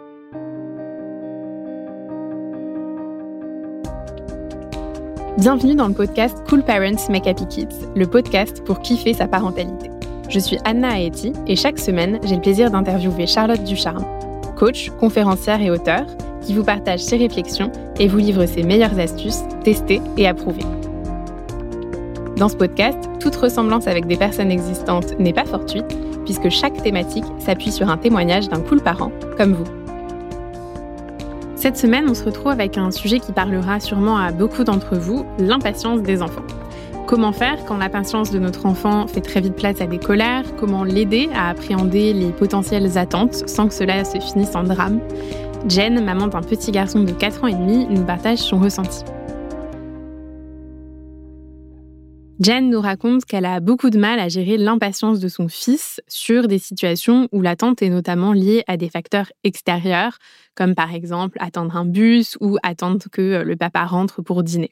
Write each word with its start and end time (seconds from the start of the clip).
Bienvenue 5.38 5.76
dans 5.76 5.86
le 5.86 5.94
podcast 5.94 6.36
Cool 6.48 6.64
Parents 6.64 7.08
Make 7.10 7.28
Happy 7.28 7.46
Kids, 7.46 7.68
le 7.94 8.08
podcast 8.08 8.64
pour 8.64 8.80
kiffer 8.80 9.14
sa 9.14 9.28
parentalité. 9.28 9.88
Je 10.28 10.40
suis 10.40 10.58
Anna 10.64 11.00
Aeti 11.00 11.32
et 11.46 11.54
chaque 11.54 11.78
semaine, 11.78 12.18
j'ai 12.24 12.34
le 12.34 12.42
plaisir 12.42 12.72
d'interviewer 12.72 13.28
Charlotte 13.28 13.62
Ducharme, 13.62 14.04
coach, 14.56 14.90
conférencière 14.98 15.62
et 15.62 15.70
auteur, 15.70 16.06
qui 16.40 16.54
vous 16.54 16.64
partage 16.64 17.04
ses 17.04 17.18
réflexions 17.18 17.70
et 18.00 18.08
vous 18.08 18.18
livre 18.18 18.46
ses 18.46 18.64
meilleures 18.64 18.98
astuces 18.98 19.44
testées 19.62 20.02
et 20.16 20.26
approuvées. 20.26 20.66
Dans 22.36 22.50
ce 22.50 22.56
podcast, 22.56 22.98
toute 23.18 23.34
ressemblance 23.36 23.86
avec 23.86 24.06
des 24.06 24.16
personnes 24.16 24.50
existantes 24.50 25.18
n'est 25.18 25.32
pas 25.32 25.46
fortuite, 25.46 25.96
puisque 26.26 26.50
chaque 26.50 26.82
thématique 26.82 27.24
s'appuie 27.38 27.72
sur 27.72 27.88
un 27.88 27.96
témoignage 27.96 28.50
d'un 28.50 28.60
cool 28.60 28.82
parent, 28.82 29.10
comme 29.38 29.54
vous. 29.54 29.64
Cette 31.54 31.78
semaine, 31.78 32.04
on 32.10 32.14
se 32.14 32.24
retrouve 32.24 32.52
avec 32.52 32.76
un 32.76 32.90
sujet 32.90 33.20
qui 33.20 33.32
parlera 33.32 33.80
sûrement 33.80 34.18
à 34.18 34.32
beaucoup 34.32 34.64
d'entre 34.64 34.96
vous, 34.96 35.24
l'impatience 35.38 36.02
des 36.02 36.20
enfants. 36.20 36.44
Comment 37.06 37.32
faire 37.32 37.64
quand 37.64 37.78
l'impatience 37.78 38.30
de 38.30 38.38
notre 38.38 38.66
enfant 38.66 39.06
fait 39.06 39.22
très 39.22 39.40
vite 39.40 39.54
place 39.54 39.80
à 39.80 39.86
des 39.86 39.98
colères? 39.98 40.44
Comment 40.58 40.84
l'aider 40.84 41.30
à 41.34 41.48
appréhender 41.48 42.12
les 42.12 42.32
potentielles 42.32 42.98
attentes 42.98 43.48
sans 43.48 43.68
que 43.68 43.74
cela 43.74 44.04
se 44.04 44.18
finisse 44.18 44.54
en 44.54 44.64
drame? 44.64 45.00
Jen, 45.68 46.04
maman 46.04 46.26
d'un 46.26 46.42
petit 46.42 46.70
garçon 46.70 47.00
de 47.00 47.12
4 47.12 47.44
ans 47.44 47.46
et 47.46 47.54
demi, 47.54 47.86
nous 47.88 48.02
partage 48.02 48.38
son 48.38 48.58
ressenti. 48.58 49.04
Jen 52.38 52.68
nous 52.68 52.82
raconte 52.82 53.24
qu'elle 53.24 53.46
a 53.46 53.60
beaucoup 53.60 53.88
de 53.88 53.98
mal 53.98 54.20
à 54.20 54.28
gérer 54.28 54.58
l'impatience 54.58 55.20
de 55.20 55.28
son 55.28 55.48
fils 55.48 56.02
sur 56.06 56.48
des 56.48 56.58
situations 56.58 57.28
où 57.32 57.40
l'attente 57.40 57.80
est 57.80 57.88
notamment 57.88 58.34
liée 58.34 58.62
à 58.66 58.76
des 58.76 58.90
facteurs 58.90 59.32
extérieurs, 59.42 60.18
comme 60.54 60.74
par 60.74 60.92
exemple 60.92 61.38
attendre 61.40 61.76
un 61.76 61.86
bus 61.86 62.36
ou 62.40 62.58
attendre 62.62 63.06
que 63.10 63.42
le 63.42 63.56
papa 63.56 63.86
rentre 63.86 64.20
pour 64.20 64.42
dîner. 64.42 64.70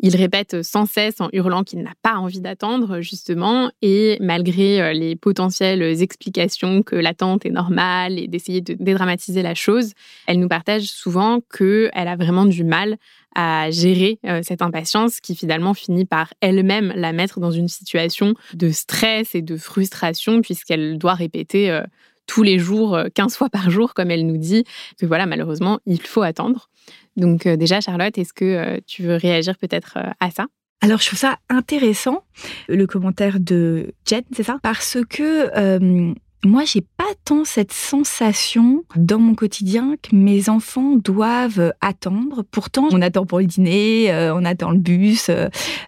Il 0.00 0.16
répète 0.16 0.62
sans 0.62 0.86
cesse 0.86 1.20
en 1.20 1.28
hurlant 1.32 1.62
qu'il 1.62 1.82
n'a 1.82 1.94
pas 2.02 2.16
envie 2.16 2.40
d'attendre, 2.40 3.00
justement, 3.00 3.70
et 3.80 4.18
malgré 4.20 4.80
euh, 4.80 4.92
les 4.92 5.16
potentielles 5.16 5.82
explications 6.02 6.82
que 6.82 6.96
l'attente 6.96 7.46
est 7.46 7.50
normale 7.50 8.18
et 8.18 8.26
d'essayer 8.26 8.60
de 8.60 8.74
dédramatiser 8.74 9.42
la 9.42 9.54
chose, 9.54 9.92
elle 10.26 10.40
nous 10.40 10.48
partage 10.48 10.84
souvent 10.84 11.40
qu'elle 11.56 11.90
a 11.94 12.16
vraiment 12.16 12.44
du 12.44 12.64
mal 12.64 12.96
à 13.34 13.70
gérer 13.70 14.18
euh, 14.26 14.40
cette 14.42 14.62
impatience 14.62 15.20
qui 15.20 15.34
finalement 15.34 15.74
finit 15.74 16.04
par 16.04 16.32
elle-même 16.40 16.92
la 16.94 17.12
mettre 17.12 17.40
dans 17.40 17.50
une 17.50 17.68
situation 17.68 18.34
de 18.54 18.70
stress 18.70 19.34
et 19.34 19.42
de 19.42 19.56
frustration 19.56 20.40
puisqu'elle 20.40 20.98
doit 20.98 21.14
répéter 21.14 21.70
euh, 21.70 21.82
tous 22.26 22.42
les 22.42 22.58
jours, 22.58 22.98
15 23.14 23.36
fois 23.36 23.50
par 23.50 23.70
jour, 23.70 23.94
comme 23.94 24.10
elle 24.10 24.26
nous 24.26 24.38
dit, 24.38 24.64
que 24.98 25.06
voilà, 25.06 25.26
malheureusement, 25.26 25.80
il 25.86 26.00
faut 26.00 26.22
attendre. 26.22 26.68
Donc 27.16 27.46
euh, 27.46 27.56
déjà, 27.56 27.80
Charlotte, 27.80 28.16
est-ce 28.18 28.32
que 28.32 28.44
euh, 28.44 28.78
tu 28.86 29.02
veux 29.02 29.16
réagir 29.16 29.56
peut-être 29.58 29.94
euh, 29.96 30.10
à 30.20 30.30
ça? 30.30 30.46
Alors, 30.80 30.98
je 30.98 31.06
trouve 31.06 31.18
ça 31.18 31.38
intéressant, 31.48 32.24
le 32.68 32.86
commentaire 32.86 33.40
de 33.40 33.92
Jen, 34.06 34.22
c'est 34.32 34.42
ça? 34.42 34.58
Parce 34.62 34.98
que 35.08 36.14
moi, 36.44 36.64
j'ai 36.64 36.82
pas 36.82 37.04
tant 37.24 37.44
cette 37.44 37.72
sensation 37.72 38.84
dans 38.96 39.18
mon 39.18 39.34
quotidien 39.34 39.96
que 40.02 40.14
mes 40.14 40.48
enfants 40.48 40.96
doivent 40.96 41.72
attendre. 41.80 42.42
Pourtant, 42.50 42.88
on 42.92 43.00
attend 43.02 43.26
pour 43.26 43.38
le 43.40 43.46
dîner, 43.46 44.12
on 44.34 44.44
attend 44.44 44.70
le 44.70 44.78
bus, 44.78 45.30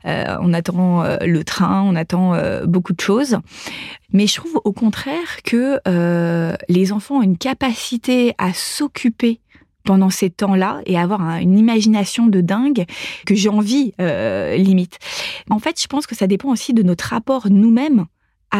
on 0.04 0.52
attend 0.52 1.04
le 1.20 1.44
train, 1.44 1.82
on 1.82 1.94
attend 1.94 2.36
beaucoup 2.66 2.92
de 2.92 3.00
choses. 3.00 3.38
Mais 4.12 4.26
je 4.26 4.34
trouve 4.36 4.60
au 4.64 4.72
contraire 4.72 5.42
que 5.44 5.80
les 6.68 6.92
enfants 6.92 7.18
ont 7.18 7.22
une 7.22 7.38
capacité 7.38 8.34
à 8.38 8.52
s'occuper 8.52 9.40
pendant 9.86 10.10
ces 10.10 10.28
temps-là 10.28 10.82
et 10.84 10.98
avoir 10.98 11.22
une 11.38 11.56
imagination 11.56 12.26
de 12.26 12.42
dingue 12.42 12.84
que 13.24 13.34
j'ai 13.34 13.48
envie 13.48 13.94
euh, 14.00 14.56
limite. 14.56 14.98
En 15.48 15.58
fait, 15.58 15.80
je 15.80 15.86
pense 15.86 16.06
que 16.06 16.14
ça 16.14 16.26
dépend 16.26 16.50
aussi 16.50 16.74
de 16.74 16.82
notre 16.82 17.06
rapport 17.06 17.46
nous-mêmes 17.48 18.04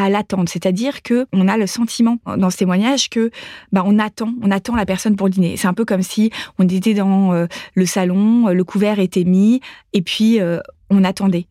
à 0.05 0.11
l'attente, 0.11 0.49
c'est-à-dire 0.49 1.03
que 1.03 1.27
on 1.33 1.49
a 1.49 1.57
le 1.57 1.67
sentiment 1.67 2.19
dans 2.37 2.51
ce 2.51 2.59
témoignage 2.59 3.11
que 3.11 3.31
bah 3.73 3.83
on 3.87 3.99
attend, 3.99 4.33
on 4.43 4.51
attend 4.51 4.75
la 4.77 4.87
personne 4.87 5.17
pour 5.17 5.27
le 5.27 5.33
dîner. 5.33 5.57
C'est 5.57 5.69
un 5.69 5.75
peu 5.75 5.85
comme 5.85 6.03
si 6.03 6.31
on 6.59 6.69
était 6.69 6.95
dans 6.95 7.33
euh, 7.33 7.47
le 7.75 7.87
salon, 7.87 8.49
le 8.49 8.65
couvert 8.65 8.99
était 8.99 9.25
mis 9.25 9.61
et 9.93 10.03
puis 10.03 10.41
euh, 10.41 10.59
on 10.91 11.05
attendait 11.05 11.47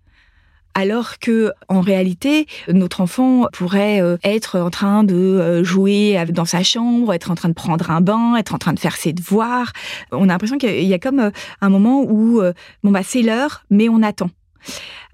alors 0.75 1.17
que 1.19 1.51
en 1.69 1.81
réalité 1.81 2.45
notre 2.67 3.01
enfant 3.01 3.47
pourrait 3.51 4.01
euh, 4.01 4.17
être 4.23 4.59
en 4.59 4.69
train 4.69 5.03
de 5.03 5.15
euh, 5.15 5.63
jouer 5.63 6.23
dans 6.29 6.45
sa 6.45 6.61
chambre, 6.61 7.13
être 7.13 7.31
en 7.31 7.35
train 7.35 7.49
de 7.49 7.53
prendre 7.53 7.89
un 7.89 8.01
bain, 8.01 8.35
être 8.35 8.53
en 8.53 8.57
train 8.59 8.73
de 8.73 8.79
faire 8.79 8.97
ses 8.97 9.13
devoirs. 9.13 9.71
On 10.11 10.25
a 10.25 10.33
l'impression 10.33 10.57
qu'il 10.57 10.83
y 10.83 10.93
a 10.93 10.99
comme 10.99 11.19
euh, 11.19 11.31
un 11.61 11.69
moment 11.69 12.03
où 12.03 12.41
bon 12.83 12.91
bah 12.91 13.01
c'est 13.03 13.21
l'heure, 13.21 13.63
mais 13.69 13.89
on 13.89 14.03
attend 14.03 14.29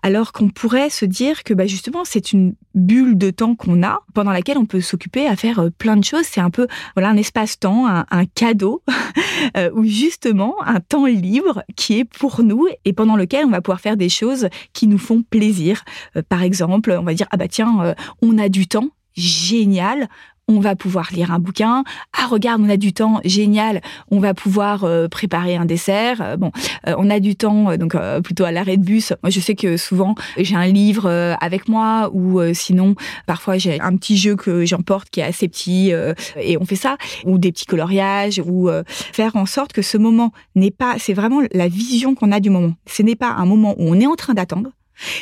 alors 0.04 0.32
qu'on 0.32 0.50
pourrait 0.50 0.90
se 0.90 1.06
dire 1.06 1.44
que 1.44 1.54
bah, 1.54 1.68
justement 1.68 2.04
c'est 2.06 2.34
une 2.34 2.56
bulle 2.74 3.18
de 3.18 3.30
temps 3.30 3.56
qu'on 3.56 3.84
a 3.84 4.00
pendant 4.14 4.32
laquelle 4.32 4.58
on 4.58 4.66
peut 4.66 4.82
s'occuper 4.82 5.28
à 5.28 5.36
faire 5.36 5.60
euh, 5.60 5.70
plein 5.70 5.98
de 5.98 6.04
choses. 6.04 6.26
C'est 6.26 6.42
un 6.42 6.50
peu 6.50 6.68
voilà 6.96 7.10
un 7.10 7.18
espace-temps, 7.18 7.88
un, 7.88 8.26
cadeau 8.34 8.84
euh, 9.58 9.70
ou 9.74 9.84
justement 9.86 10.56
un 10.64 10.80
temps 10.80 11.06
libre 11.06 11.64
qui 11.76 12.00
est 12.00 12.06
pour 12.06 12.44
nous 12.44 12.68
et 12.86 12.94
pendant 12.94 13.16
lequel 13.16 13.46
on 13.46 13.50
va 13.50 13.62
pouvoir 13.62 13.82
faire 13.82 13.98
des 13.98 14.10
choses 14.10 14.48
qui 14.74 14.88
nous 14.88 14.98
font 14.98 15.24
plaisir. 15.24 15.84
Euh, 16.16 16.22
par 16.28 16.44
exemple, 16.44 16.92
on 16.92 17.04
va 17.04 17.14
dire 17.14 17.28
ah 17.32 17.38
bah 17.38 17.48
tiens 17.48 17.96
on 18.22 18.38
a 18.38 18.50
du 18.50 18.68
temps 18.68 18.90
génial, 19.14 20.08
on 20.52 20.60
va 20.60 20.76
pouvoir 20.76 21.10
lire 21.14 21.32
un 21.32 21.40
bouquin. 21.40 21.84
Ah, 22.18 22.28
regarde, 22.28 22.62
on 22.62 22.70
a 22.70 22.78
du 22.78 22.94
temps, 22.94 23.22
génial. 23.24 23.82
On 24.10 24.20
va 24.20 24.34
pouvoir 24.34 24.84
euh, 24.84 25.08
préparer 25.08 25.56
un 25.56 25.66
dessert. 25.66 26.22
Euh, 26.22 26.38
bon, 26.38 26.52
euh, 26.88 26.96
on 26.98 27.10
a 27.10 27.20
du 27.20 27.36
temps, 27.36 27.78
donc 27.78 27.96
plutôt 28.24 28.44
à 28.44 28.52
l'arrêt 28.52 28.78
de 28.78 28.84
bus. 28.84 29.14
Moi, 29.24 29.30
je 29.30 29.40
sais 29.40 29.56
que 29.56 29.78
souvent, 29.78 30.16
j'ai 30.38 30.56
un 30.56 30.68
livre 30.68 31.10
avec 31.40 31.68
moi 31.68 32.10
ou 32.14 32.42
sinon, 32.54 32.96
parfois, 33.26 33.58
j'ai 33.58 33.80
un 33.80 33.96
petit 33.96 34.18
jeu 34.18 34.36
que 34.36 34.66
j'emporte 34.66 35.10
qui 35.10 35.22
est 35.22 35.24
assez 35.24 35.48
petit 35.48 35.92
et 36.40 36.58
on 36.58 36.66
fait 36.66 36.76
ça. 36.76 36.98
Ou 37.26 37.38
des 37.38 37.52
petits 37.52 37.66
coloriages 37.66 38.42
ou 38.46 38.70
faire 38.88 39.36
en 39.36 39.46
sorte 39.46 39.74
que 39.74 39.82
ce 39.82 39.98
moment 39.98 40.32
n'est 40.56 40.72
pas, 40.72 40.96
c'est 40.98 41.14
vraiment 41.14 41.42
la 41.54 41.68
vision 41.68 42.16
qu'on 42.16 42.32
a 42.32 42.40
du 42.40 42.50
moment. 42.50 42.74
Ce 42.88 43.04
n'est 43.04 43.16
pas 43.16 43.30
un 43.30 43.46
moment 43.46 43.76
où 43.78 43.90
on 43.90 44.00
est 44.00 44.08
en 44.08 44.16
train 44.16 44.34
d'attendre. 44.34 44.72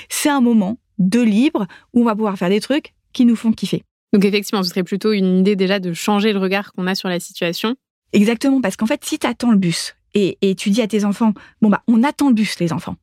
C'est 0.10 0.30
un 0.30 0.42
moment 0.42 0.78
de 0.98 1.22
libre 1.22 1.68
où 1.94 2.02
on 2.02 2.06
va 2.06 2.16
pouvoir 2.16 2.38
faire 2.38 2.50
des 2.50 2.60
trucs 2.60 2.94
qui 3.14 3.26
nous 3.26 3.36
font 3.36 3.52
kiffer. 3.52 3.84
Donc 4.14 4.26
effectivement, 4.26 4.64
ce 4.64 4.70
serait 4.70 4.84
plutôt 4.84 5.12
une 5.12 5.40
idée 5.40 5.56
déjà 5.56 5.80
de 5.80 5.94
changer 5.94 6.34
le 6.34 6.40
regard 6.40 6.74
qu'on 6.74 6.88
a 6.88 6.96
sur 6.96 7.10
la 7.10 7.20
situation. 7.20 7.76
Exactement, 8.14 8.62
parce 8.62 8.76
qu'en 8.76 8.88
fait, 8.88 9.04
si 9.06 9.20
tu 9.20 9.28
attends 9.28 9.52
le 9.52 9.58
bus 9.58 9.96
et, 10.16 10.38
et, 10.42 10.56
tu 10.56 10.72
dis 10.72 10.82
à 10.82 10.88
tes 10.88 11.06
enfants, 11.06 11.34
bon 11.62 11.70
bah 11.70 11.84
on 11.88 12.04
attend 12.04 12.30
le 12.30 12.34
bus 12.34 12.60
les 12.60 12.74
enfants. 12.74 12.96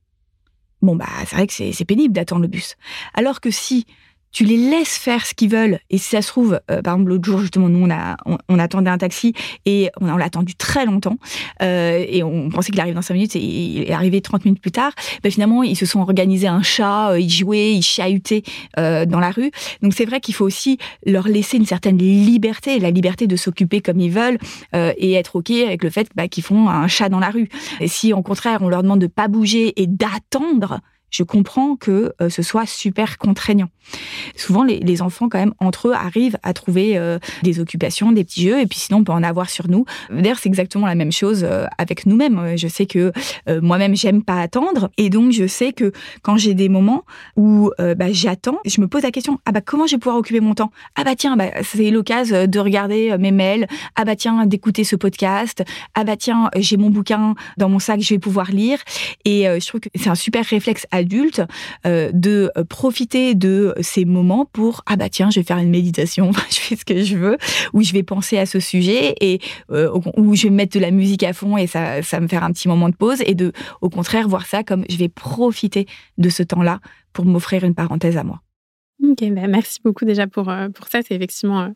Bon 0.83 0.97
bah 0.97 1.07
c'est 1.27 1.37
vrai 1.37 1.47
que 1.47 1.53
c'est 1.53 1.85
pénible 1.85 2.13
d'attendre 2.13 2.43
le 2.43 2.49
bus. 2.49 2.75
Alors 3.15 3.41
que 3.41 3.51
si 3.51 3.87
tu 4.37 4.45
les 4.45 4.59
laisses 4.59 4.99
faire 4.99 5.25
ce 5.25 5.33
qu'ils 5.33 5.49
veulent. 5.49 5.79
Et 5.89 5.97
si 5.97 6.11
ça 6.11 6.21
se 6.21 6.29
trouve, 6.29 6.61
euh, 6.71 6.83
par 6.83 6.93
exemple, 6.93 7.09
l'autre 7.09 7.25
jour, 7.25 7.39
justement, 7.39 7.71
nous, 7.71 7.87
on, 7.87 7.91
a, 7.91 8.19
on, 8.51 8.59
attendait 8.59 8.91
un 8.91 8.99
taxi 8.99 9.33
et 9.65 9.89
on, 9.99 10.15
l'a 10.15 10.27
attendu 10.27 10.55
très 10.55 10.85
longtemps. 10.85 11.17
Euh, 11.63 12.05
et 12.07 12.23
on 12.23 12.51
pensait 12.51 12.71
qu'il 12.71 12.79
arrive 12.83 12.93
dans 12.93 13.01
5 13.01 13.15
minutes 13.15 13.35
et 13.35 13.39
il 13.39 13.85
est 13.85 13.93
arrivé 13.93 14.21
30 14.21 14.45
minutes 14.45 14.61
plus 14.61 14.73
tard. 14.73 14.93
Ben, 15.23 15.33
finalement, 15.33 15.63
ils 15.63 15.75
se 15.75 15.87
sont 15.87 16.01
organisés 16.01 16.49
un 16.49 16.61
chat, 16.61 17.13
euh, 17.13 17.19
ils 17.19 17.31
jouaient, 17.31 17.73
ils 17.73 17.83
chahutaient 17.83 18.43
dans 18.77 19.21
la 19.21 19.31
rue. 19.31 19.51
Donc, 19.81 19.95
c'est 19.95 20.05
vrai 20.05 20.21
qu'il 20.21 20.35
faut 20.35 20.45
aussi 20.45 20.77
leur 21.07 21.29
laisser 21.29 21.57
une 21.57 21.65
certaine 21.65 21.97
liberté, 21.97 22.79
la 22.79 22.91
liberté 22.91 23.27
de 23.27 23.37
s'occuper 23.37 23.81
comme 23.81 24.01
ils 24.01 24.11
veulent 24.11 24.39
et 24.75 25.15
être 25.15 25.37
OK 25.37 25.51
avec 25.51 25.83
le 25.83 25.89
fait 25.89 26.09
bah, 26.15 26.29
qu'ils 26.29 26.45
font 26.45 26.69
un 26.69 26.89
chat 26.89 27.09
dans 27.09 27.21
la 27.21 27.31
rue. 27.31 27.49
Et 27.81 27.89
si, 27.89 28.13
au 28.13 28.21
contraire, 28.21 28.59
on 28.61 28.69
leur 28.69 28.83
demande 28.83 29.01
de 29.01 29.07
pas 29.07 29.29
bouger 29.29 29.81
et 29.81 29.87
d'attendre, 29.87 30.81
je 31.17 31.23
comprends 31.23 31.77
que 31.77 32.13
euh, 32.21 32.29
ce 32.29 32.43
soit 32.43 32.67
super 32.67 33.17
contraignant. 33.17 33.69
Souvent, 34.37 34.65
les, 34.65 35.03
enfants, 35.03 35.29
quand 35.29 35.39
même, 35.39 35.55
entre 35.61 35.89
eux, 35.89 35.93
arrivent 35.93 36.39
à 36.43 36.53
trouver 36.53 36.99
euh, 36.99 37.19
des 37.43 37.61
occupations, 37.61 38.13
des 38.13 38.25
petits 38.25 38.43
jeux, 38.43 38.61
et 38.61 38.67
puis 38.67 38.79
sinon, 38.79 38.99
on 38.99 39.05
peut 39.05 39.13
en 39.13 39.23
avoir 39.23 39.49
sur 39.49 39.69
nous. 39.69 39.85
D'ailleurs, 40.11 40.39
c'est 40.39 40.49
exactement 40.49 40.87
la 40.87 40.95
même 40.95 41.13
chose 41.13 41.45
euh, 41.45 41.67
avec 41.79 42.05
nous-mêmes. 42.05 42.57
Je 42.57 42.69
sais 42.69 42.87
que 42.87 43.13
moi-même, 43.49 43.95
j'aime 43.95 44.23
pas 44.23 44.41
attendre, 44.41 44.91
et 44.99 45.09
donc 45.09 45.33
je 45.33 45.47
sais 45.47 45.73
que 45.73 45.93
quand 46.23 46.37
j'ai 46.37 46.55
des 46.55 46.69
moments 46.69 47.05
où 47.37 47.71
bah, 47.79 48.11
j'attends, 48.11 48.59
je 48.67 48.81
me 48.81 48.89
pose 48.89 49.03
la 49.03 49.11
question 49.11 49.39
ah 49.47 49.53
bah 49.53 49.61
comment 49.61 49.87
je 49.87 49.93
vais 49.93 49.99
pouvoir 49.99 50.17
occuper 50.17 50.41
mon 50.41 50.55
temps? 50.55 50.71
Ah 50.97 51.05
bah 51.05 51.15
tiens, 51.17 51.37
bah, 51.37 51.51
c'est 51.63 51.91
l'occasion 51.91 52.47
de 52.47 52.59
regarder 52.59 53.17
mes 53.19 53.31
mails. 53.31 53.67
Ah 53.95 54.05
bah 54.05 54.17
tiens, 54.17 54.47
d'écouter 54.47 54.85
ce 54.85 54.97
podcast. 54.97 55.63
Ah 55.95 56.05
bah 56.05 56.17
tiens, 56.17 56.51
j'ai 56.57 56.77
mon 56.77 56.91
bouquin 56.91 57.35
dans 57.57 57.69
mon 57.69 57.79
sac, 57.79 58.01
je 58.01 58.15
vais 58.15 58.19
pouvoir 58.19 58.51
lire. 58.51 58.79
Et 59.25 59.45
je 59.45 59.67
trouve 59.67 59.81
que 59.81 59.89
c'est 59.95 60.11
un 60.11 60.15
super 60.15 60.45
réflexe 60.45 60.87
euh, 61.87 62.11
de 62.13 62.51
profiter 62.69 63.35
de 63.35 63.75
ces 63.81 64.05
moments 64.05 64.45
pour 64.45 64.83
ah 64.87 64.97
bah 64.97 65.09
tiens 65.09 65.31
je 65.31 65.41
vais 65.41 65.45
faire 65.45 65.59
une 65.59 65.71
méditation 65.71 66.31
je 66.51 66.57
fais 66.57 66.77
ce 66.77 66.85
que 66.85 67.03
je 67.03 67.17
veux 67.17 67.39
ou 67.73 67.83
je 67.83 67.93
vais 67.93 68.03
penser 68.03 68.39
à 68.39 68.47
ce 68.47 68.61
sujet 68.61 69.15
et 69.21 69.41
euh, 69.71 69.91
ou 70.17 70.35
je 70.35 70.45
vais 70.45 70.51
mettre 70.51 70.75
de 70.75 70.81
la 70.81 70.91
musique 70.91 71.23
à 71.23 71.33
fond 71.33 71.57
et 71.57 71.67
ça 71.67 72.03
ça 72.03 72.21
me 72.21 72.29
faire 72.29 72.45
un 72.45 72.53
petit 72.53 72.69
moment 72.69 72.89
de 72.89 72.97
pause 72.97 73.23
et 73.27 73.35
de 73.35 73.53
au 73.81 73.91
contraire 73.91 74.29
voir 74.29 74.47
ça 74.47 74.63
comme 74.63 74.85
je 74.89 74.97
vais 74.97 75.09
profiter 75.09 75.87
de 76.19 76.29
ce 76.29 76.43
temps-là 76.43 76.81
pour 77.13 77.25
m'offrir 77.25 77.65
une 77.65 77.75
parenthèse 77.75 78.17
à 78.17 78.25
moi. 78.25 78.43
Ok, 79.03 79.23
bah, 79.31 79.47
merci 79.47 79.81
beaucoup 79.85 80.05
déjà 80.05 80.27
pour, 80.27 80.51
pour 80.75 80.89
ça. 80.89 81.01
C'est 81.03 81.15
effectivement 81.15 81.73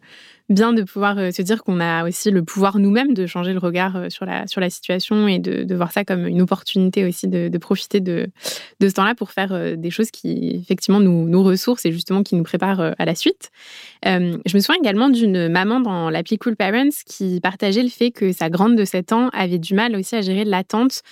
bien 0.50 0.72
de 0.72 0.82
pouvoir 0.82 1.16
euh, 1.16 1.30
se 1.30 1.42
dire 1.42 1.62
qu'on 1.62 1.80
a 1.80 2.04
aussi 2.06 2.30
le 2.30 2.42
pouvoir 2.42 2.78
nous-mêmes 2.78 3.14
de 3.14 3.26
changer 3.26 3.52
le 3.52 3.58
regard 3.58 3.96
euh, 3.96 4.10
sur 4.10 4.26
la, 4.26 4.46
sur 4.48 4.60
la 4.60 4.68
situation 4.68 5.28
et 5.28 5.38
de, 5.38 5.74
voir 5.74 5.92
ça 5.92 6.04
comme 6.04 6.26
une 6.26 6.42
opportunité 6.42 7.06
aussi 7.06 7.28
de, 7.28 7.56
profiter 7.58 8.00
de, 8.00 8.28
de 8.80 8.88
ce 8.88 8.94
temps-là 8.94 9.14
pour 9.14 9.30
faire 9.30 9.52
euh, 9.52 9.76
des 9.76 9.90
choses 9.90 10.10
qui 10.10 10.56
effectivement 10.60 11.00
nous, 11.00 11.28
nous 11.28 11.42
ressourcent 11.42 11.86
et 11.86 11.92
justement 11.92 12.22
qui 12.22 12.34
nous 12.34 12.42
préparent 12.42 12.80
à 12.98 13.04
la 13.04 13.14
suite. 13.14 13.50
Je 14.04 14.54
me 14.56 14.60
souviens 14.60 14.80
également 14.80 15.08
d'une 15.08 15.48
maman 15.48 15.80
dans 15.80 16.10
l'appli 16.10 16.38
Cool 16.38 16.56
Parents 16.56 16.88
qui 17.06 17.40
partageait 17.40 17.82
le 17.82 17.88
fait 17.88 18.10
que 18.10 18.32
sa 18.32 18.50
grande 18.50 18.76
de 18.76 18.84
7 18.84 19.12
ans 19.12 19.28
avait 19.32 19.58
du 19.58 19.74
mal 19.74 19.94
aussi 19.96 20.16
à 20.16 20.22
gérer 20.22 20.44
l'attente 20.44 21.02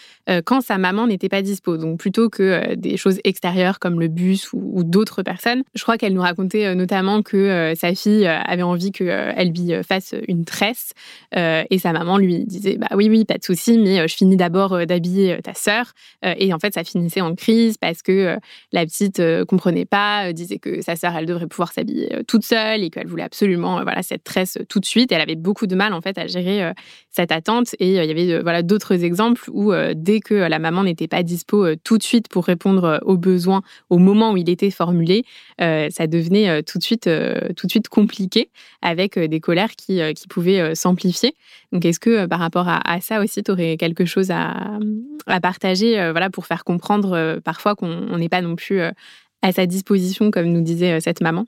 quand 0.44 0.60
sa 0.60 0.78
maman 0.78 1.06
n'était 1.06 1.28
pas 1.28 1.42
dispo. 1.42 1.76
Donc 1.76 1.98
plutôt 1.98 2.28
que 2.28 2.74
des 2.74 2.96
choses 2.96 3.20
extérieures 3.24 3.78
comme 3.78 4.00
le 4.00 4.08
bus 4.08 4.52
ou, 4.52 4.84
d'autres 4.84 5.22
personnes. 5.22 5.62
Je 5.74 5.82
crois 5.82 5.98
qu'elle 5.98 6.14
nous 6.14 6.22
racontait 6.22 6.74
notamment 6.74 7.22
que 7.22 7.74
sa 7.76 7.94
fille 7.94 8.26
avait 8.26 8.62
envie 8.62 8.92
que 8.92 9.04
elle 9.04 9.50
lui 9.50 9.72
euh, 9.72 9.82
fasse 9.82 10.14
une 10.26 10.44
tresse. 10.44 10.92
Euh, 11.36 11.64
et 11.70 11.78
sa 11.78 11.92
maman 11.92 12.18
lui 12.18 12.44
disait 12.44 12.76
Bah 12.76 12.88
oui, 12.94 13.08
oui, 13.08 13.24
pas 13.24 13.38
de 13.38 13.44
souci, 13.44 13.78
mais 13.78 14.00
euh, 14.00 14.06
je 14.06 14.14
finis 14.14 14.36
d'abord 14.36 14.86
d'habiller 14.86 15.38
ta 15.42 15.54
sœur. 15.54 15.92
et 16.22 16.52
en 16.52 16.58
fait, 16.58 16.74
ça 16.74 16.84
finissait 16.84 17.20
en 17.20 17.34
crise 17.34 17.76
parce 17.78 18.02
que 18.02 18.36
la 18.72 18.84
petite 18.84 19.22
comprenait 19.46 19.84
pas, 19.84 20.32
disait 20.32 20.58
que 20.58 20.82
sa 20.82 20.96
sœur, 20.96 21.16
elle 21.16 21.26
devrait 21.26 21.46
pouvoir 21.46 21.72
s'habiller 21.72 22.22
toute 22.26 22.44
seule 22.44 22.77
et 22.82 22.90
qu'elle 22.90 23.06
voulait 23.06 23.22
absolument 23.22 23.82
voilà, 23.82 24.02
cette 24.02 24.24
tresse 24.24 24.58
tout 24.68 24.80
de 24.80 24.84
suite. 24.84 25.12
Elle 25.12 25.20
avait 25.20 25.36
beaucoup 25.36 25.66
de 25.66 25.74
mal 25.74 25.92
en 25.92 26.00
fait 26.00 26.18
à 26.18 26.26
gérer 26.26 26.72
cette 27.10 27.32
attente. 27.32 27.74
Et 27.78 27.96
il 27.96 28.04
y 28.04 28.10
avait 28.10 28.40
voilà, 28.42 28.62
d'autres 28.62 29.04
exemples 29.04 29.42
où 29.50 29.72
dès 29.94 30.20
que 30.20 30.34
la 30.34 30.58
maman 30.58 30.84
n'était 30.84 31.08
pas 31.08 31.22
dispo 31.22 31.74
tout 31.76 31.98
de 31.98 32.02
suite 32.02 32.28
pour 32.28 32.44
répondre 32.44 33.00
aux 33.04 33.16
besoins 33.16 33.62
au 33.90 33.98
moment 33.98 34.32
où 34.32 34.36
il 34.36 34.48
était 34.50 34.70
formulé, 34.70 35.24
ça 35.58 36.06
devenait 36.06 36.62
tout 36.62 36.78
de 36.78 36.84
suite, 36.84 37.08
tout 37.56 37.66
de 37.66 37.70
suite 37.70 37.88
compliqué 37.88 38.50
avec 38.82 39.18
des 39.18 39.40
colères 39.40 39.76
qui, 39.76 40.00
euh, 40.00 40.12
qui 40.12 40.28
pouvaient 40.28 40.60
euh, 40.60 40.74
s'amplifier. 40.74 41.34
Donc, 41.72 41.84
est-ce 41.84 42.00
que 42.00 42.10
euh, 42.10 42.28
par 42.28 42.38
rapport 42.38 42.68
à, 42.68 43.00
ça 43.00 43.20
aussi, 43.20 43.42
tu 43.42 43.50
aurais 43.50 43.76
quelque 43.76 44.04
chose 44.04 44.30
à, 44.30 44.78
à 45.26 45.40
partager 45.40 45.94
voilà, 46.10 46.30
pour 46.30 46.46
faire 46.46 46.64
comprendre 46.64 47.40
parfois 47.44 47.74
qu'on 47.74 48.16
n'est 48.16 48.28
pas 48.28 48.42
non 48.42 48.56
plus 48.56 48.80
à 48.80 49.52
sa 49.52 49.66
disposition, 49.66 50.30
comme 50.30 50.46
nous 50.46 50.62
disait 50.62 51.00
cette 51.00 51.20
maman? 51.20 51.44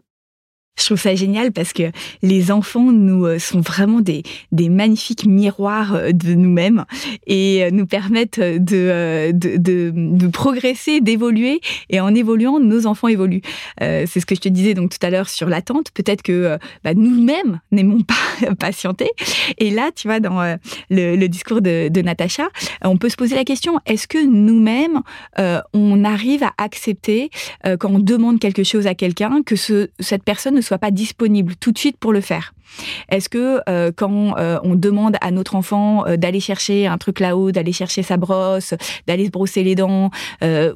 Je 0.80 0.86
trouve 0.86 1.00
ça 1.00 1.14
génial 1.14 1.52
parce 1.52 1.72
que 1.72 1.90
les 2.22 2.50
enfants 2.50 2.90
nous 2.90 3.26
euh, 3.26 3.38
sont 3.38 3.60
vraiment 3.60 4.00
des, 4.00 4.22
magnifiques 4.52 5.26
miroirs 5.26 5.94
euh, 5.94 6.12
de 6.12 6.34
nous-mêmes 6.34 6.84
et 7.26 7.64
euh, 7.64 7.70
nous 7.70 7.86
permettent 7.86 8.40
de, 8.40 9.32
progresser, 10.32 11.00
d'évoluer. 11.00 11.60
Et 11.90 12.00
en 12.00 12.14
évoluant, 12.14 12.60
nos 12.60 12.86
enfants 12.86 13.08
évoluent. 13.08 13.42
c'est 13.80 14.20
ce 14.20 14.26
que 14.26 14.34
je 14.34 14.40
te 14.40 14.48
disais 14.48 14.74
donc 14.74 14.90
tout 14.90 15.04
à 15.04 15.10
l'heure 15.10 15.28
sur 15.28 15.48
l'attente. 15.48 15.90
Peut-être 15.92 16.22
que 16.22 16.58
bah, 16.84 16.94
nous-mêmes 16.94 17.60
n'aimons 17.72 18.02
pas 18.02 18.54
patienter. 18.58 19.10
Et 19.58 19.70
là, 19.70 19.90
tu 19.94 20.08
vois, 20.08 20.20
dans 20.20 20.56
le, 20.88 21.26
discours 21.26 21.60
de, 21.60 21.88
de 21.88 22.00
Natacha, 22.00 22.48
on 22.82 22.96
peut 22.96 23.08
se 23.08 23.16
poser 23.16 23.34
la 23.34 23.44
question 23.44 23.78
est-ce 23.86 24.06
que 24.06 24.24
nous-mêmes, 24.24 25.02
on 25.74 26.04
arrive 26.04 26.44
à 26.44 26.52
accepter 26.58 27.30
quand 27.78 27.90
on 27.90 27.98
demande 27.98 28.38
quelque 28.38 28.64
chose 28.64 28.86
à 28.86 28.94
quelqu'un 28.94 29.42
que 29.44 29.56
ce, 29.56 29.88
cette 29.98 30.22
personne 30.22 30.54
ne 30.54 30.60
pas 30.78 30.90
disponible 30.90 31.54
tout 31.56 31.72
de 31.72 31.78
suite 31.78 31.96
pour 31.98 32.12
le 32.12 32.20
faire 32.20 32.54
Est-ce 33.08 33.28
que 33.28 33.60
euh, 33.68 33.90
quand 33.94 34.36
euh, 34.38 34.58
on 34.62 34.74
demande 34.74 35.16
à 35.20 35.30
notre 35.30 35.54
enfant 35.54 36.06
euh, 36.06 36.16
d'aller 36.16 36.40
chercher 36.40 36.86
un 36.86 36.98
truc 36.98 37.20
là-haut, 37.20 37.52
d'aller 37.52 37.72
chercher 37.72 38.02
sa 38.02 38.16
brosse, 38.16 38.74
d'aller 39.06 39.26
se 39.26 39.30
brosser 39.30 39.64
les 39.64 39.74
dents 39.74 40.10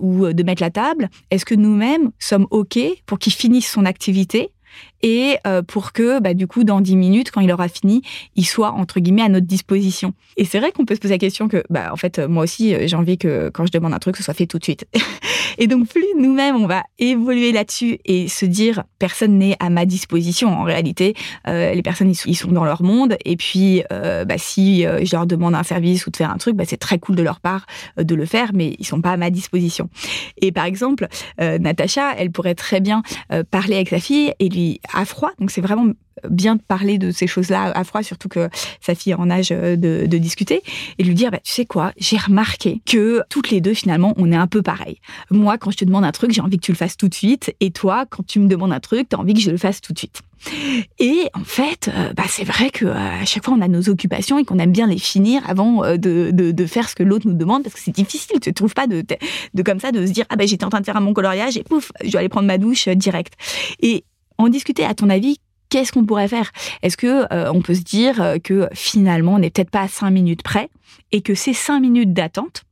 ou 0.01 0.33
de 0.33 0.43
mettre 0.43 0.63
la 0.63 0.71
table, 0.71 1.09
est-ce 1.31 1.45
que 1.45 1.55
nous-mêmes 1.55 2.11
sommes 2.19 2.47
OK 2.51 2.79
pour 3.07 3.19
qu'il 3.19 3.33
finisse 3.33 3.71
son 3.71 3.85
activité 3.85 4.51
et 5.03 5.37
pour 5.69 5.93
que, 5.93 6.21
bah, 6.21 6.35
du 6.35 6.47
coup, 6.47 6.65
dans 6.65 6.81
10 6.81 6.97
minutes, 6.97 7.31
quand 7.31 7.41
il 7.41 7.53
aura 7.53 7.69
fini, 7.69 8.03
il 8.35 8.45
soit, 8.45 8.73
entre 8.73 9.01
guillemets, 9.01 9.23
à 9.23 9.29
notre 9.29 9.47
disposition? 9.47 10.15
Et 10.37 10.45
c'est 10.45 10.59
vrai 10.59 10.73
qu'on 10.73 10.85
peut 10.85 10.95
se 10.95 11.01
poser 11.01 11.15
la 11.15 11.19
question 11.19 11.49
que, 11.49 11.63
bah, 11.71 11.91
en 11.93 11.97
fait, 11.97 12.19
moi 12.19 12.43
aussi, 12.43 12.75
j'ai 12.87 12.97
envie 12.97 13.19
que 13.19 13.51
quand 13.51 13.67
je 13.67 13.73
demande 13.73 13.95
un 13.95 13.99
truc, 13.99 14.17
ce 14.17 14.23
soit 14.23 14.35
fait 14.35 14.47
tout 14.47 14.59
de 14.59 14.65
suite. 14.65 14.87
et 15.59 15.67
donc, 15.67 15.89
plus 15.89 16.05
nous-mêmes, 16.19 16.57
on 16.57 16.67
va 16.67 16.83
évoluer 16.99 17.53
là-dessus 17.53 17.99
et 18.05 18.29
se 18.29 18.47
dire, 18.47 18.85
personne 18.99 19.39
n'est 19.39 19.57
à 19.61 19.71
ma 19.71 19.87
disposition. 19.87 20.49
En 20.49 20.63
réalité, 20.63 21.15
euh, 21.49 21.73
les 21.73 21.83
personnes, 21.83 22.13
ils 22.27 22.37
sont 22.37 22.53
dans 22.53 22.65
leur 22.65 22.83
monde. 22.83 23.17
Et 23.25 23.37
puis, 23.37 23.83
bah, 23.91 24.39
si 24.39 24.83
je 24.83 25.15
leur 25.15 25.27
demande 25.27 25.55
un 25.55 25.63
service 25.63 26.07
ou 26.07 26.11
de 26.11 26.17
faire 26.17 26.31
un 26.31 26.39
truc, 26.39 26.57
bah, 26.57 26.65
c'est 26.67 26.77
très 26.77 26.99
cool 26.99 27.17
de 27.17 27.23
leur 27.23 27.41
part 27.41 27.67
de 27.97 28.15
le 28.15 28.27
faire, 28.27 28.51
mais 28.55 28.77
ils 28.79 28.87
sont 28.87 29.01
pas 29.01 29.13
à 29.13 29.17
ma 29.17 29.31
disposition. 29.31 29.89
Et 30.41 30.53
par 30.53 30.65
exemple, 30.65 31.09
Natacha, 31.39 32.15
elle 32.17 32.31
pourrait 32.31 32.55
très 32.55 32.81
bien 32.81 33.03
parler 33.51 33.77
avec 33.77 33.89
sa 33.89 33.99
fille 33.99 34.33
et 34.39 34.49
lui 34.49 34.81
à 34.93 35.05
froid. 35.05 35.31
Donc 35.39 35.51
c'est 35.51 35.61
vraiment 35.61 35.87
bien 36.29 36.57
parler 36.57 36.99
de 36.99 37.11
ces 37.11 37.27
choses-là 37.27 37.73
à 37.75 37.85
froid, 37.85 38.03
surtout 38.03 38.29
que 38.29 38.49
sa 38.81 38.95
fille 38.95 39.13
est 39.13 39.17
en 39.17 39.31
âge 39.31 39.49
euh, 39.51 39.77
de, 39.77 40.19
discuter, 40.19 40.63
et 40.99 41.05
lui 41.05 41.15
dire, 41.15 41.31
bah, 41.31 41.41
tu 41.43 41.53
sais 41.53 41.67
quoi, 41.67 41.93
j'ai 41.97 42.17
remarqué 42.17 42.81
que 42.87 43.23
toutes 43.29 43.51
les 43.51 43.61
deux, 43.61 43.75
finalement, 43.75 44.15
on 44.17 44.31
est 44.31 44.37
un 44.37 44.47
peu 44.47 44.63
pareil. 44.63 44.99
Moi, 45.31 45.59
quand 45.59 45.71
je 45.71 45.79
te 45.79 45.85
demande 45.85 46.05
un 46.05 46.13
truc, 46.13 46.31
j'ai 46.31 46.41
envie 46.41 46.57
que 46.57 46.65
tu 46.65 46.73
le 46.73 46.77
fasses 46.77 46.97
tout 46.97 47.09
de 47.09 47.15
suite, 47.15 47.55
et 47.61 47.71
toi, 47.71 48.07
quand 48.09 48.25
tu 48.25 48.39
me 48.39 48.47
demandes 48.47 48.73
un 48.73 48.81
truc, 48.81 49.09
tu 49.09 49.17
as 49.17 49.19
envie 49.19 49.35
que 49.35 49.41
je 49.41 49.51
le 49.51 49.57
fasse 49.57 49.81
tout 49.81 49.93
de 49.93 49.99
suite. 49.99 50.23
Et 50.99 51.29
en 51.35 51.45
fait, 51.45 51.89
euh, 51.89 52.13
bah, 52.13 52.25
c'est 52.29 52.45
vrai 52.45 52.71
que 52.71 52.85
euh, 52.85 52.95
à 52.95 53.25
chaque 53.25 53.45
fois, 53.45 53.55
on 53.55 53.61
a 53.61 53.69
nos 53.69 53.89
occupations 53.89 54.39
et 54.39 54.45
qu'on 54.45 54.59
aime 54.59 54.73
bien 54.73 54.87
les 54.87 54.99
finir 54.99 55.43
avant 55.49 55.83
de, 55.97 56.67
faire 56.67 56.89
ce 56.89 56.95
que 56.95 57.03
l'autre 57.03 57.27
nous 57.27 57.35
demande, 57.35 57.63
parce 57.63 57.75
que 57.75 57.81
c'est 57.81 57.95
difficile, 57.95 58.41
tu 58.41 58.51
ne 58.51 58.55
trouves 58.55 58.75
pas 58.75 58.87
de, 58.87 59.05
comme 59.65 59.81
ça, 59.81 59.93
de 59.93 60.07
se 60.07 60.13
dire, 60.13 60.25
ah 60.29 60.37
ben 60.37 60.47
j'étais 60.47 60.65
en 60.65 60.71
train 60.71 60.81
de 60.81 60.87
faire 60.87 61.01
mon 61.01 61.13
coloriage, 61.13 61.57
et 61.57 61.63
pouf, 61.63 61.93
je 62.03 62.11
vais 62.11 62.19
aller 62.19 62.29
prendre 62.29 62.47
ma 62.47 62.59
douche 62.59 62.89
direct. 62.89 63.35
Et 63.81 64.05
en 64.39 64.49
discuter. 64.49 64.85
À 64.85 64.95
ton 64.95 65.11
avis, 65.11 65.39
qu'est-ce 65.75 65.91
qu'on 65.91 66.05
pourrait 66.05 66.29
faire? 66.29 66.53
Est-ce 66.83 66.97
que 66.97 67.27
euh, 67.33 67.51
on 67.53 67.61
peut 67.61 67.75
se 67.75 67.83
dire 67.83 68.23
euh, 68.23 68.39
que 68.39 68.69
finalement 68.75 69.35
on 69.35 69.39
n'est 69.41 69.51
peut-être 69.51 69.71
pas 69.71 69.81
à 69.81 69.89
cinq 69.89 70.11
minutes 70.13 70.45
près 70.45 70.71
et 71.11 71.21
que 71.21 71.35
ces 71.35 71.53
cinq 71.53 71.81
minutes 71.81 72.13
d'attente, 72.13 72.63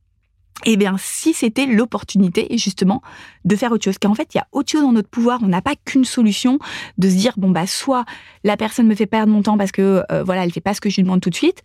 eh 0.63 0.77
bien, 0.77 0.95
si 0.97 1.33
c'était 1.33 1.65
l'opportunité 1.65 2.47
justement 2.57 3.01
de 3.43 3.57
faire 3.57 3.73
autre 3.73 3.83
chose, 3.83 3.97
car 3.97 4.09
en 4.09 4.15
fait, 4.15 4.33
il 4.33 4.37
y 4.37 4.39
a 4.39 4.47
autre 4.53 4.71
chose 4.71 4.83
dans 4.83 4.93
notre 4.93 5.09
pouvoir. 5.09 5.39
On 5.43 5.49
n'a 5.49 5.61
pas 5.61 5.73
qu'une 5.83 6.05
solution 6.05 6.59
de 6.97 7.09
se 7.09 7.15
dire 7.15 7.33
bon 7.35 7.49
bah 7.49 7.67
soit 7.67 8.05
la 8.45 8.55
personne 8.55 8.87
me 8.87 8.95
fait 8.95 9.05
perdre 9.05 9.33
mon 9.33 9.41
temps 9.41 9.57
parce 9.57 9.73
que 9.73 10.03
euh, 10.09 10.23
voilà, 10.23 10.45
elle 10.45 10.53
fait 10.53 10.61
pas 10.61 10.73
ce 10.73 10.79
que 10.79 10.89
je 10.89 10.95
lui 10.95 11.03
demande 11.03 11.19
tout 11.19 11.29
de 11.29 11.35
suite, 11.35 11.61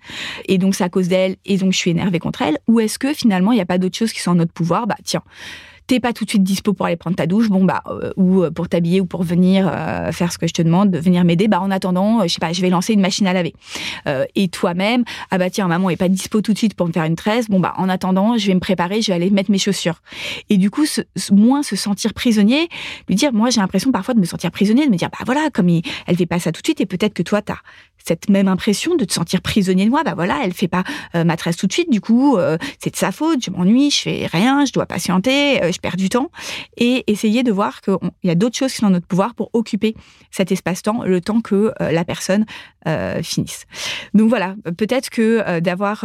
et 0.46 0.58
donc 0.58 0.74
c'est 0.74 0.82
à 0.82 0.88
cause 0.88 1.06
d'elle, 1.06 1.36
et 1.44 1.56
donc 1.56 1.72
je 1.72 1.78
suis 1.78 1.92
énervée 1.92 2.18
contre 2.18 2.42
elle. 2.42 2.58
Ou 2.66 2.80
est-ce 2.80 2.98
que 2.98 3.14
finalement 3.14 3.52
il 3.52 3.56
n'y 3.56 3.60
a 3.60 3.66
pas 3.66 3.78
d'autres 3.78 3.96
choses 3.96 4.12
qui 4.12 4.20
sont 4.20 4.32
en 4.32 4.36
notre 4.36 4.52
pouvoir? 4.52 4.88
Bah 4.88 4.96
tiens, 5.04 5.22
t'es 5.88 6.00
pas 6.00 6.12
tout 6.12 6.24
de 6.24 6.30
suite 6.30 6.44
dispo 6.44 6.74
pour 6.74 6.86
aller 6.86 6.96
prendre 6.96 7.16
ta 7.16 7.26
douche, 7.26 7.48
bon 7.48 7.64
bah 7.64 7.82
euh, 7.86 8.12
ou 8.16 8.42
euh, 8.44 8.50
pour 8.50 8.68
t'habiller 8.68 9.00
ou 9.00 9.06
pour 9.06 9.22
venir 9.22 9.68
euh, 9.68 10.12
faire 10.12 10.30
ce 10.32 10.38
que 10.38 10.46
je 10.46 10.52
te 10.52 10.62
demande, 10.62 10.90
de 10.90 10.98
venir 10.98 11.24
m'aider, 11.24 11.48
bah 11.48 11.60
en 11.60 11.70
attendant, 11.70 12.22
je 12.22 12.28
sais 12.28 12.38
pas, 12.38 12.52
je 12.52 12.60
vais 12.60 12.68
lancer 12.68 12.92
une 12.92 13.00
machine 13.00 13.26
à 13.26 13.32
laver. 13.32 13.54
et 14.36 14.48
toi-même, 14.48 15.04
ah 15.30 15.38
bah 15.38 15.50
tiens, 15.50 15.66
maman 15.66 15.90
est 15.90 15.96
pas 15.96 16.08
dispo 16.08 16.42
tout 16.42 16.52
de 16.52 16.58
suite 16.58 16.74
pour 16.74 16.86
me 16.86 16.92
faire 16.92 17.04
une 17.04 17.16
tresse, 17.16 17.48
bon 17.48 17.58
bah 17.58 17.72
en 17.78 17.88
attendant, 17.88 18.36
je 18.36 18.46
vais 18.46 18.54
me 18.54 18.60
préparer, 18.60 19.00
je 19.00 19.08
vais 19.08 19.14
aller 19.14 19.30
mettre 19.30 19.50
mes 19.50 19.58
chaussures. 19.58 20.02
Et 20.50 20.58
du 20.58 20.70
coup, 20.70 20.84
moins 21.32 21.62
se 21.62 21.74
sentir 21.74 22.12
prisonnier, 22.12 22.68
lui 23.08 23.14
dire, 23.16 23.32
moi 23.32 23.48
j'ai 23.48 23.60
l'impression 23.60 23.90
parfois 23.90 24.12
de 24.12 24.20
me 24.20 24.26
sentir 24.26 24.50
prisonnier, 24.50 24.84
de 24.84 24.90
me 24.90 24.96
dire 24.96 25.08
bah 25.10 25.24
voilà, 25.24 25.48
comme 25.50 25.68
elle 25.68 26.16
fait 26.16 26.26
pas 26.26 26.38
ça 26.38 26.52
tout 26.52 26.60
de 26.60 26.66
suite 26.66 26.82
et 26.82 26.86
peut-être 26.86 27.14
que 27.14 27.22
toi 27.22 27.40
t'as 27.40 27.58
cette 28.08 28.28
même 28.28 28.48
impression 28.48 28.96
de 28.96 29.04
te 29.04 29.12
sentir 29.12 29.40
prisonnier 29.42 29.84
de 29.84 29.90
moi. 29.90 30.02
Bah 30.02 30.14
voilà, 30.14 30.40
elle 30.42 30.52
fait 30.52 30.68
pas 30.68 30.84
ma 31.14 31.36
tresse 31.36 31.56
tout 31.56 31.66
de 31.66 31.72
suite. 31.72 31.90
Du 31.90 32.00
coup, 32.00 32.36
c'est 32.78 32.90
de 32.90 32.96
sa 32.96 33.12
faute. 33.12 33.44
Je 33.44 33.50
m'ennuie, 33.50 33.90
je 33.90 34.02
fais 34.02 34.26
rien, 34.26 34.64
je 34.64 34.72
dois 34.72 34.86
patienter, 34.86 35.60
je 35.70 35.78
perds 35.78 35.96
du 35.96 36.08
temps 36.08 36.30
et 36.76 37.04
essayer 37.06 37.42
de 37.42 37.52
voir 37.52 37.80
qu'il 37.80 37.96
y 38.24 38.30
a 38.30 38.34
d'autres 38.34 38.56
choses 38.56 38.72
qui 38.72 38.78
sont 38.78 38.86
dans 38.86 38.92
notre 38.92 39.06
pouvoir 39.06 39.34
pour 39.34 39.50
occuper 39.52 39.94
cet 40.30 40.52
espace-temps, 40.52 41.02
le 41.04 41.20
temps 41.20 41.40
que 41.40 41.72
euh, 41.80 41.90
la 41.90 42.04
personne 42.04 42.46
euh, 42.86 43.22
finisse. 43.22 43.64
Donc 44.14 44.28
voilà, 44.28 44.54
peut-être 44.76 45.10
que 45.10 45.42
euh, 45.46 45.60
d'avoir 45.60 46.04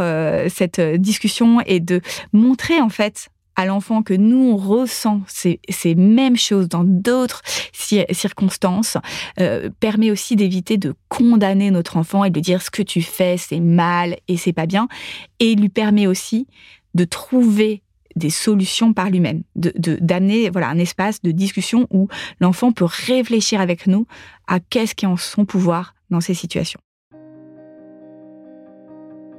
cette 0.50 0.80
discussion 0.80 1.62
et 1.66 1.80
de 1.80 2.02
montrer 2.32 2.82
en 2.82 2.90
fait 2.90 3.30
à 3.56 3.66
l'enfant 3.66 4.04
que 4.04 4.14
nous, 4.14 4.52
on 4.52 4.58
ressent 4.58 5.22
ces, 5.28 5.60
mêmes 5.96 6.38
choses 6.38 6.68
dans 6.68 6.84
d'autres 6.84 7.42
circonstances, 8.12 8.98
permet 9.80 10.12
aussi 10.12 10.36
d'éviter 10.36 10.78
de 10.78 10.94
condamner 11.10 11.72
notre 11.72 11.98
enfant 11.98 12.24
et 12.24 12.30
de 12.30 12.40
dire 12.40 12.62
ce 12.62 12.70
que 12.70 12.82
tu 12.82 13.02
fais, 13.02 13.38
c'est 13.38 13.60
mal 13.60 14.18
et 14.28 14.38
c'est 14.38 14.54
pas 14.54 14.66
bien. 14.66 14.88
Et 15.40 15.56
lui 15.56 15.70
permet 15.70 16.08
aussi 16.08 16.48
de 16.94 17.06
trouver 17.06 17.84
des 18.16 18.30
solutions 18.30 18.94
par 18.94 19.10
lui-même, 19.10 19.44
de 19.56 19.98
d'amener 20.00 20.50
voilà 20.50 20.70
un 20.70 20.78
espace 20.78 21.22
de 21.22 21.32
discussion 21.32 21.88
où 21.90 22.08
l'enfant 22.40 22.72
peut 22.72 22.86
réfléchir 22.86 23.60
avec 23.60 23.88
nous 23.88 24.06
à 24.48 24.60
qu'est-ce 24.60 24.96
qui 24.96 25.06
est 25.06 25.08
en 25.08 25.18
son 25.18 25.46
pouvoir 25.46 25.96
dans 26.10 26.22
ces 26.22 26.34
situations. 26.34 26.80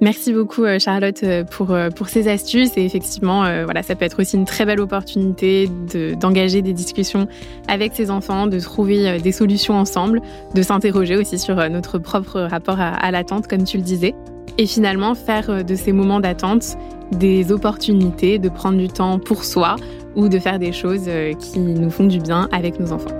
Merci 0.04 0.34
beaucoup 0.34 0.64
euh, 0.64 0.78
Charlotte 0.78 1.22
euh, 1.22 1.44
pour, 1.44 1.70
euh, 1.70 1.88
pour 1.88 2.10
ces 2.10 2.28
astuces 2.28 2.76
et 2.76 2.84
effectivement 2.84 3.44
voilà 3.64 3.82
ça 3.82 3.94
peut 3.94 4.04
être 4.04 4.20
aussi 4.20 4.36
une 4.36 4.44
très 4.44 4.66
belle 4.66 4.80
opportunité 4.80 5.70
d'engager 6.20 6.60
des 6.60 6.74
discussions 6.74 7.26
avec 7.68 7.94
ses 7.94 8.10
enfants, 8.10 8.46
de 8.46 8.60
trouver 8.60 9.18
des 9.18 9.32
solutions 9.32 9.78
ensemble, 9.78 10.20
de 10.54 10.60
s'interroger 10.60 11.16
aussi 11.16 11.38
sur 11.38 11.56
notre 11.70 11.98
propre 11.98 12.40
rapport 12.40 12.80
à, 12.80 12.88
à 12.88 13.10
l'attente 13.10 13.46
comme 13.48 13.64
tu 13.64 13.78
le 13.78 13.82
disais 13.82 14.14
et 14.58 14.66
finalement 14.66 15.14
faire 15.14 15.64
de 15.64 15.74
ces 15.74 15.92
moments 15.92 16.20
d'attente 16.20 16.76
des 17.12 17.50
opportunités 17.50 18.38
de 18.38 18.50
prendre 18.50 18.76
du 18.76 18.88
temps 18.88 19.18
pour 19.18 19.42
soi 19.42 19.76
ou 20.16 20.28
de 20.28 20.38
faire 20.38 20.58
des 20.58 20.72
choses 20.72 21.08
qui 21.40 21.58
nous 21.58 21.90
font 21.90 22.06
du 22.06 22.18
bien 22.18 22.48
avec 22.52 22.78
nos 22.78 22.92
enfants. 22.92 23.16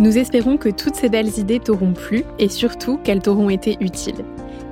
Nous 0.00 0.18
espérons 0.18 0.56
que 0.56 0.68
toutes 0.68 0.96
ces 0.96 1.08
belles 1.08 1.38
idées 1.38 1.60
t'auront 1.60 1.92
plu 1.92 2.24
et 2.40 2.48
surtout 2.48 2.98
qu'elles 3.04 3.22
t'auront 3.22 3.50
été 3.50 3.76
utiles. 3.80 4.24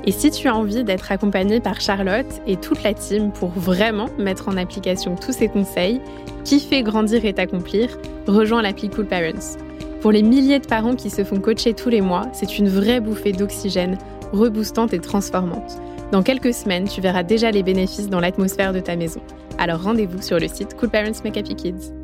Et 0.08 0.12
si 0.12 0.30
tu 0.30 0.46
as 0.46 0.54
envie 0.54 0.84
d'être 0.84 1.10
accompagné 1.10 1.58
par 1.58 1.80
Charlotte 1.80 2.40
et 2.46 2.56
toute 2.56 2.84
la 2.84 2.94
team 2.94 3.32
pour 3.32 3.50
vraiment 3.50 4.08
mettre 4.18 4.48
en 4.48 4.56
application 4.56 5.16
tous 5.16 5.32
ces 5.32 5.48
conseils, 5.48 6.00
kiffer, 6.44 6.84
grandir 6.84 7.24
et 7.24 7.32
t'accomplir, 7.32 7.98
rejoins 8.28 8.62
l'appli 8.62 8.88
Cool 8.88 9.06
Parents. 9.06 9.58
Pour 10.00 10.12
les 10.12 10.22
milliers 10.22 10.60
de 10.60 10.66
parents 10.66 10.94
qui 10.94 11.10
se 11.10 11.24
font 11.24 11.40
coacher 11.40 11.74
tous 11.74 11.88
les 11.88 12.00
mois, 12.00 12.22
c'est 12.32 12.58
une 12.58 12.68
vraie 12.68 13.00
bouffée 13.00 13.32
d'oxygène, 13.32 13.98
reboostante 14.32 14.94
et 14.94 15.00
transformante. 15.00 15.78
Dans 16.12 16.22
quelques 16.22 16.54
semaines, 16.54 16.86
tu 16.86 17.00
verras 17.00 17.24
déjà 17.24 17.50
les 17.50 17.64
bénéfices 17.64 18.08
dans 18.08 18.20
l'atmosphère 18.20 18.72
de 18.72 18.78
ta 18.78 18.94
maison. 18.94 19.20
Alors 19.58 19.82
rendez-vous 19.82 20.22
sur 20.22 20.38
le 20.38 20.46
site 20.46 20.76
Cool 20.76 20.90
Parents 20.90 21.20
Make 21.24 21.38
Happy 21.38 21.56
Kids. 21.56 21.95